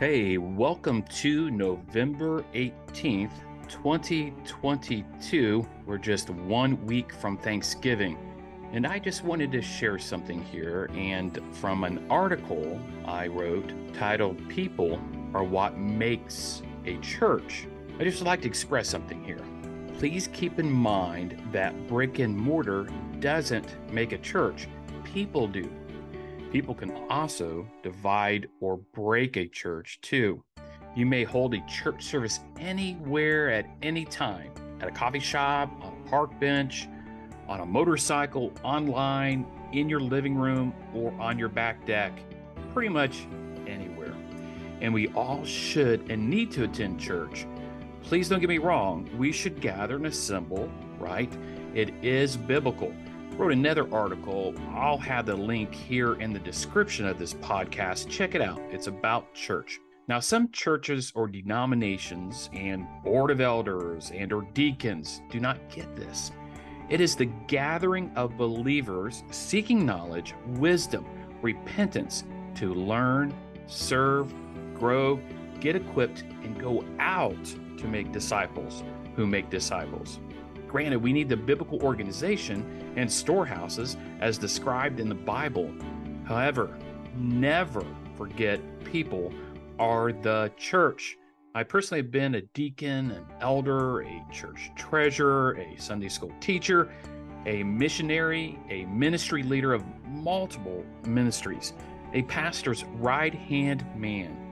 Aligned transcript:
Hey, 0.00 0.38
welcome 0.38 1.02
to 1.20 1.50
November 1.50 2.42
18th, 2.54 3.32
2022. 3.68 5.66
We're 5.84 5.98
just 5.98 6.30
one 6.30 6.86
week 6.86 7.12
from 7.12 7.36
Thanksgiving. 7.36 8.16
And 8.72 8.86
I 8.86 8.98
just 8.98 9.24
wanted 9.24 9.52
to 9.52 9.60
share 9.60 9.98
something 9.98 10.42
here. 10.42 10.88
And 10.94 11.38
from 11.52 11.84
an 11.84 12.06
article 12.08 12.80
I 13.04 13.26
wrote 13.26 13.74
titled 13.92 14.48
People 14.48 14.98
Are 15.34 15.44
What 15.44 15.76
Makes 15.76 16.62
a 16.86 16.96
Church, 17.00 17.66
I 17.98 18.04
just 18.04 18.22
like 18.22 18.40
to 18.40 18.48
express 18.48 18.88
something 18.88 19.22
here. 19.22 19.44
Please 19.98 20.30
keep 20.32 20.58
in 20.58 20.70
mind 20.70 21.36
that 21.52 21.88
brick 21.88 22.20
and 22.20 22.34
mortar 22.34 22.88
doesn't 23.18 23.76
make 23.92 24.12
a 24.12 24.18
church, 24.18 24.66
people 25.04 25.46
do. 25.46 25.70
People 26.50 26.74
can 26.74 26.90
also 27.08 27.64
divide 27.84 28.48
or 28.60 28.78
break 28.92 29.36
a 29.36 29.46
church 29.46 30.00
too. 30.02 30.42
You 30.96 31.06
may 31.06 31.22
hold 31.22 31.54
a 31.54 31.64
church 31.66 32.02
service 32.02 32.40
anywhere 32.58 33.50
at 33.50 33.66
any 33.82 34.04
time 34.04 34.50
at 34.80 34.88
a 34.88 34.90
coffee 34.90 35.20
shop, 35.20 35.70
on 35.80 36.02
a 36.04 36.08
park 36.08 36.38
bench, 36.40 36.88
on 37.46 37.60
a 37.60 37.66
motorcycle, 37.66 38.52
online, 38.64 39.46
in 39.72 39.88
your 39.88 40.00
living 40.00 40.34
room, 40.34 40.74
or 40.92 41.12
on 41.20 41.38
your 41.38 41.48
back 41.48 41.86
deck, 41.86 42.18
pretty 42.72 42.88
much 42.88 43.26
anywhere. 43.68 44.14
And 44.80 44.92
we 44.92 45.06
all 45.08 45.44
should 45.44 46.10
and 46.10 46.28
need 46.28 46.50
to 46.52 46.64
attend 46.64 46.98
church. 46.98 47.46
Please 48.02 48.28
don't 48.28 48.40
get 48.40 48.48
me 48.48 48.58
wrong, 48.58 49.08
we 49.16 49.30
should 49.30 49.60
gather 49.60 49.96
and 49.96 50.06
assemble, 50.06 50.68
right? 50.98 51.32
It 51.74 51.90
is 52.02 52.36
biblical 52.36 52.92
wrote 53.36 53.52
another 53.52 53.92
article. 53.94 54.54
I'll 54.74 54.98
have 54.98 55.26
the 55.26 55.36
link 55.36 55.74
here 55.74 56.14
in 56.14 56.32
the 56.32 56.38
description 56.38 57.06
of 57.06 57.18
this 57.18 57.34
podcast. 57.34 58.08
Check 58.08 58.34
it 58.34 58.42
out. 58.42 58.60
It's 58.70 58.86
about 58.86 59.32
church. 59.34 59.80
Now, 60.08 60.18
some 60.18 60.50
churches 60.50 61.12
or 61.14 61.28
denominations 61.28 62.50
and 62.52 62.86
board 63.04 63.30
of 63.30 63.40
elders 63.40 64.10
and 64.12 64.32
or 64.32 64.42
deacons 64.54 65.22
do 65.30 65.38
not 65.38 65.58
get 65.70 65.94
this. 65.94 66.32
It 66.88 67.00
is 67.00 67.14
the 67.14 67.26
gathering 67.46 68.10
of 68.16 68.36
believers 68.36 69.22
seeking 69.30 69.86
knowledge, 69.86 70.34
wisdom, 70.56 71.06
repentance 71.40 72.24
to 72.56 72.74
learn, 72.74 73.32
serve, 73.68 74.34
grow, 74.74 75.20
get 75.60 75.76
equipped, 75.76 76.22
and 76.42 76.60
go 76.60 76.84
out 76.98 77.44
to 77.78 77.86
make 77.86 78.10
disciples 78.10 78.82
who 79.14 79.26
make 79.26 79.48
disciples. 79.50 80.18
Granted, 80.70 81.02
we 81.02 81.12
need 81.12 81.28
the 81.28 81.36
biblical 81.36 81.82
organization 81.82 82.94
and 82.94 83.10
storehouses 83.10 83.96
as 84.20 84.38
described 84.38 85.00
in 85.00 85.08
the 85.08 85.16
Bible. 85.16 85.68
However, 86.22 86.78
never 87.16 87.84
forget 88.16 88.60
people 88.84 89.32
are 89.80 90.12
the 90.12 90.52
church. 90.56 91.18
I 91.56 91.64
personally 91.64 92.02
have 92.02 92.12
been 92.12 92.36
a 92.36 92.42
deacon, 92.42 93.10
an 93.10 93.26
elder, 93.40 94.02
a 94.02 94.24
church 94.32 94.70
treasurer, 94.76 95.54
a 95.54 95.74
Sunday 95.76 96.08
school 96.08 96.30
teacher, 96.38 96.88
a 97.46 97.64
missionary, 97.64 98.56
a 98.68 98.84
ministry 98.84 99.42
leader 99.42 99.74
of 99.74 99.82
multiple 100.06 100.84
ministries, 101.04 101.72
a 102.12 102.22
pastor's 102.22 102.84
right 102.84 103.34
hand 103.34 103.84
man, 103.96 104.49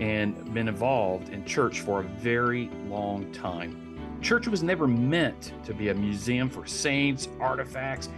and 0.00 0.52
been 0.52 0.68
involved 0.68 1.28
in 1.28 1.44
church 1.44 1.80
for 1.80 2.00
a 2.00 2.02
very 2.02 2.68
long 2.88 3.30
time. 3.32 4.18
Church 4.20 4.46
was 4.46 4.62
never 4.62 4.86
meant 4.86 5.52
to 5.64 5.74
be 5.74 5.88
a 5.88 5.94
museum 5.94 6.48
for 6.48 6.66
saints, 6.66 7.28
artifacts, 7.40 8.08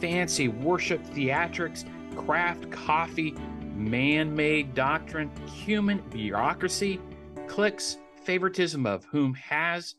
fancy 0.00 0.48
worship 0.48 1.02
theatrics, 1.04 1.84
craft 2.16 2.70
coffee, 2.70 3.32
man 3.74 4.34
made 4.34 4.74
doctrine, 4.74 5.30
human 5.46 5.98
bureaucracy, 6.10 7.00
cliques, 7.46 7.98
favoritism 8.24 8.86
of 8.86 9.04
whom 9.04 9.34
has 9.34 9.94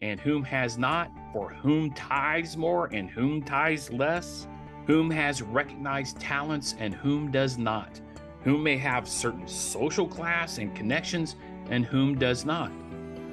and 0.00 0.20
whom 0.20 0.44
has 0.44 0.78
not, 0.78 1.10
for 1.32 1.50
whom 1.50 1.92
tithes 1.92 2.56
more 2.56 2.86
and 2.92 3.10
whom 3.10 3.42
tithes 3.42 3.90
less, 3.92 4.46
whom 4.86 5.10
has 5.10 5.42
recognized 5.42 6.20
talents 6.20 6.74
and 6.78 6.94
whom 6.94 7.30
does 7.30 7.58
not, 7.58 8.00
whom 8.44 8.62
may 8.62 8.76
have 8.76 9.08
certain 9.08 9.46
social 9.46 10.06
class 10.06 10.58
and 10.58 10.74
connections 10.74 11.36
and 11.70 11.84
whom 11.84 12.18
does 12.18 12.44
not. 12.44 12.70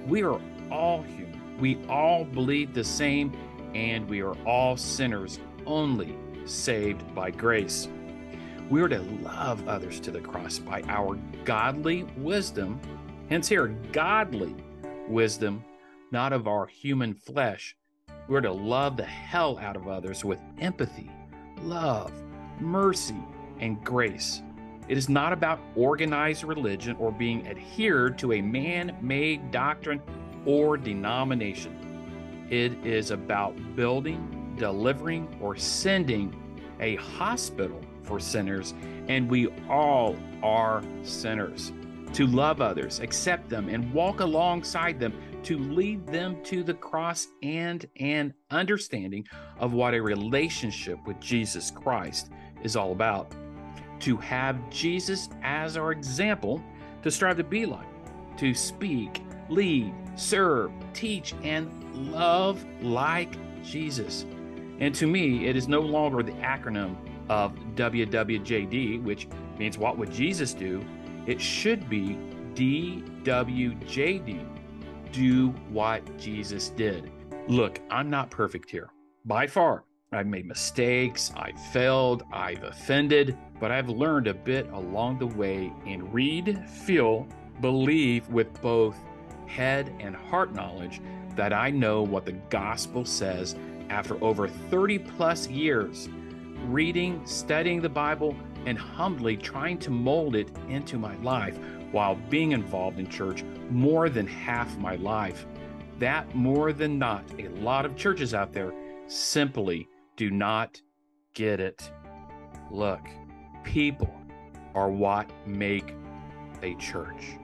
We 0.07 0.23
are 0.23 0.39
all 0.71 1.01
human 1.01 1.25
we 1.59 1.77
all 1.87 2.25
believe 2.25 2.73
the 2.73 2.83
same, 2.83 3.31
and 3.73 4.07
we 4.09 4.21
are 4.21 4.35
all 4.45 4.75
sinners 4.75 5.39
only 5.65 6.15
saved 6.45 7.15
by 7.15 7.31
grace. 7.31 7.87
We 8.69 8.81
are 8.81 8.89
to 8.89 9.01
love 9.21 9.67
others 9.67 9.99
to 10.01 10.11
the 10.11 10.21
cross 10.21 10.59
by 10.59 10.81
our 10.87 11.17
godly 11.45 12.03
wisdom, 12.17 12.79
hence, 13.29 13.47
here, 13.47 13.67
godly 13.91 14.55
wisdom, 15.07 15.63
not 16.11 16.33
of 16.33 16.47
our 16.47 16.65
human 16.65 17.13
flesh. 17.13 17.75
We're 18.27 18.41
to 18.41 18.51
love 18.51 18.97
the 18.97 19.05
hell 19.05 19.57
out 19.59 19.75
of 19.75 19.87
others 19.87 20.25
with 20.25 20.39
empathy, 20.59 21.11
love, 21.61 22.11
mercy, 22.59 23.23
and 23.59 23.83
grace. 23.83 24.41
It 24.87 24.97
is 24.97 25.09
not 25.09 25.33
about 25.33 25.59
organized 25.75 26.43
religion 26.43 26.95
or 26.99 27.11
being 27.11 27.47
adhered 27.47 28.17
to 28.19 28.33
a 28.33 28.41
man 28.41 28.95
made 29.01 29.51
doctrine 29.51 30.01
or 30.45 30.77
denomination. 30.77 32.47
It 32.49 32.73
is 32.85 33.09
about 33.09 33.55
building, 33.75 34.55
delivering, 34.57 35.37
or 35.41 35.55
sending 35.55 36.35
a 36.79 36.95
hospital 36.97 37.81
for 38.03 38.19
sinners, 38.19 38.75
and 39.07 39.29
we 39.29 39.47
all 39.69 40.15
are 40.43 40.83
sinners. 41.01 41.71
To 42.13 42.27
love 42.27 42.61
others, 42.61 42.99
accept 42.99 43.49
them, 43.49 43.67
and 43.67 43.91
walk 43.91 44.19
alongside 44.19 44.99
them 44.99 45.13
to 45.43 45.57
lead 45.57 46.07
them 46.07 46.41
to 46.43 46.63
the 46.63 46.73
cross 46.73 47.27
and 47.43 47.87
an 47.99 48.33
understanding 48.51 49.25
of 49.59 49.73
what 49.73 49.93
a 49.93 50.01
relationship 50.01 50.97
with 51.05 51.19
Jesus 51.19 51.71
Christ 51.71 52.31
is 52.63 52.75
all 52.75 52.91
about. 52.91 53.33
To 53.99 54.17
have 54.17 54.69
Jesus 54.69 55.29
as 55.41 55.77
our 55.77 55.91
example, 55.91 56.61
to 57.03 57.11
strive 57.11 57.37
to 57.37 57.43
be 57.43 57.65
like, 57.65 57.87
to 58.37 58.53
speak 58.53 59.21
lead, 59.49 59.93
serve, 60.15 60.71
teach, 60.93 61.33
and 61.43 61.69
love 62.11 62.65
like 62.81 63.35
Jesus. 63.63 64.25
And 64.79 64.93
to 64.95 65.07
me, 65.07 65.47
it 65.47 65.55
is 65.55 65.67
no 65.67 65.79
longer 65.79 66.21
the 66.23 66.33
acronym 66.33 66.95
of 67.29 67.55
WWJD, 67.75 69.01
which 69.03 69.27
means 69.57 69.77
what 69.77 69.97
would 69.97 70.11
Jesus 70.11 70.53
do? 70.53 70.83
It 71.25 71.39
should 71.39 71.89
be 71.89 72.17
DWJD, 72.53 74.45
do 75.11 75.49
what 75.69 76.17
Jesus 76.17 76.69
did. 76.69 77.11
Look, 77.47 77.79
I'm 77.89 78.09
not 78.09 78.29
perfect 78.29 78.69
here, 78.69 78.89
by 79.25 79.47
far. 79.47 79.83
I've 80.11 80.27
made 80.27 80.45
mistakes, 80.45 81.33
I've 81.35 81.59
failed, 81.73 82.23
I've 82.31 82.63
offended, 82.63 83.37
but 83.59 83.71
I've 83.71 83.89
learned 83.89 84.27
a 84.27 84.33
bit 84.33 84.67
along 84.71 85.19
the 85.19 85.27
way 85.27 85.73
and 85.85 86.13
read, 86.13 86.69
feel, 86.69 87.27
believe 87.59 88.27
with 88.29 88.61
both 88.61 88.95
head 89.45 89.93
and 89.99 90.15
heart 90.15 90.53
knowledge 90.53 91.01
that 91.35 91.51
I 91.51 91.69
know 91.69 92.01
what 92.01 92.25
the 92.25 92.33
gospel 92.49 93.03
says 93.03 93.55
after 93.89 94.23
over 94.23 94.47
30 94.47 94.99
plus 94.99 95.49
years 95.49 96.07
reading, 96.67 97.21
studying 97.25 97.81
the 97.81 97.89
Bible, 97.89 98.35
and 98.65 98.77
humbly 98.77 99.35
trying 99.35 99.77
to 99.79 99.91
mold 99.91 100.35
it 100.35 100.49
into 100.69 100.97
my 100.97 101.15
life 101.17 101.57
while 101.91 102.15
being 102.29 102.53
involved 102.53 102.99
in 102.99 103.07
church 103.07 103.43
more 103.69 104.09
than 104.09 104.25
half 104.25 104.77
my 104.77 104.95
life. 104.95 105.45
That 105.99 106.33
more 106.35 106.73
than 106.73 106.97
not, 106.97 107.23
a 107.37 107.49
lot 107.49 107.85
of 107.85 107.95
churches 107.95 108.33
out 108.33 108.53
there 108.53 108.73
simply 109.07 109.87
do 110.15 110.31
not 110.31 110.81
get 111.33 111.59
it. 111.59 111.91
Look, 112.71 113.01
people 113.63 114.13
are 114.73 114.89
what 114.89 115.29
make 115.47 115.93
a 116.61 116.75
church. 116.75 117.37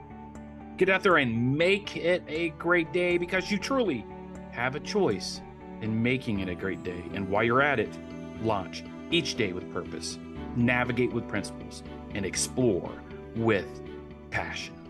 Get 0.77 0.89
out 0.89 1.03
there 1.03 1.17
and 1.17 1.57
make 1.57 1.97
it 1.97 2.23
a 2.27 2.49
great 2.51 2.91
day 2.91 3.17
because 3.17 3.51
you 3.51 3.57
truly 3.57 4.05
have 4.51 4.75
a 4.75 4.79
choice 4.79 5.41
in 5.81 6.01
making 6.01 6.39
it 6.39 6.49
a 6.49 6.55
great 6.55 6.83
day. 6.83 7.03
And 7.13 7.29
while 7.29 7.43
you're 7.43 7.61
at 7.61 7.79
it, 7.79 7.95
launch 8.41 8.83
each 9.11 9.35
day 9.35 9.53
with 9.53 9.71
purpose, 9.73 10.17
navigate 10.55 11.13
with 11.13 11.27
principles, 11.27 11.83
and 12.13 12.25
explore 12.25 12.91
with 13.35 13.81
passion. 14.29 14.80